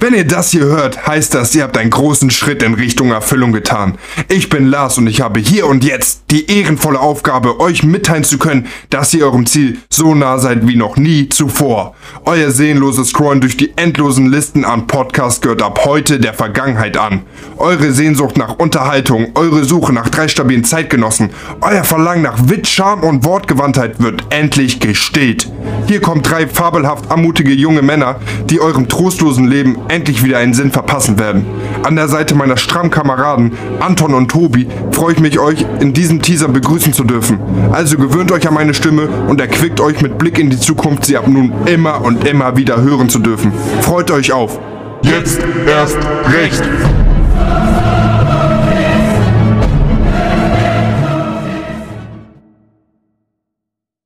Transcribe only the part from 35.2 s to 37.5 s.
mich, euch in diesem Teaser begrüßen zu dürfen.